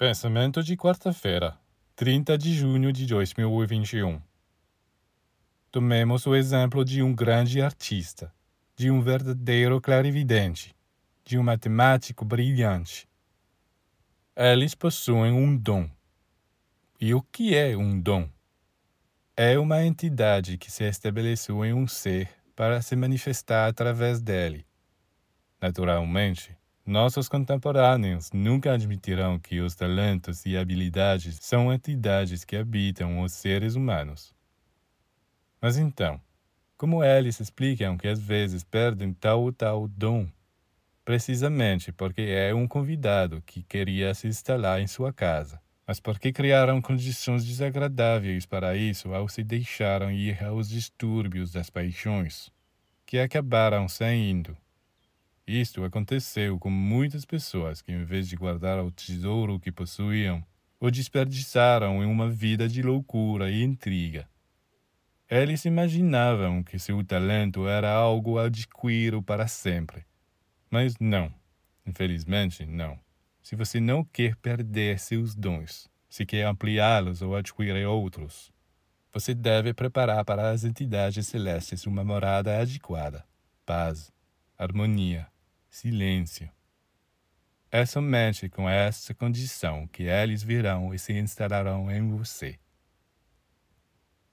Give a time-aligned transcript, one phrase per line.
[0.00, 1.58] Pensamento de quarta-feira,
[1.94, 4.18] 30 de junho de 2021.
[5.70, 8.32] Tomemos o exemplo de um grande artista,
[8.74, 10.74] de um verdadeiro clarividente,
[11.22, 13.06] de um matemático brilhante.
[14.34, 15.86] Eles possuem um dom.
[16.98, 18.26] E o que é um dom?
[19.36, 22.26] É uma entidade que se estabeleceu em um ser
[22.56, 24.66] para se manifestar através dele.
[25.60, 26.56] Naturalmente,
[26.90, 33.76] nossos contemporâneos nunca admitirão que os talentos e habilidades são entidades que habitam os seres
[33.76, 34.34] humanos.
[35.62, 36.20] Mas então,
[36.76, 40.26] como eles explicam que às vezes perdem tal ou tal dom?
[41.04, 46.82] Precisamente porque é um convidado que queria se instalar em sua casa, mas porque criaram
[46.82, 52.50] condições desagradáveis para isso ao se deixaram ir aos distúrbios das paixões,
[53.06, 54.56] que acabaram saindo
[55.50, 60.44] isto aconteceu com muitas pessoas que, em vez de guardar o tesouro que possuíam,
[60.78, 64.28] o desperdiçaram em uma vida de loucura e intriga.
[65.28, 70.04] Eles imaginavam que seu talento era algo adquirido para sempre.
[70.70, 71.32] Mas não.
[71.86, 72.98] Infelizmente, não.
[73.42, 78.52] Se você não quer perder seus dons, se quer ampliá-los ou adquirir outros,
[79.12, 83.24] você deve preparar para as entidades celestes uma morada adequada,
[83.66, 84.12] paz,
[84.56, 85.26] harmonia,
[85.70, 86.50] silêncio.
[87.70, 92.58] É somente com essa condição que eles virão e se instalarão em você.